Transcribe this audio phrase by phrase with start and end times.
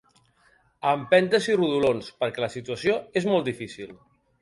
[0.91, 3.99] A empentes i rodolons, perquè la situació és molt difícil.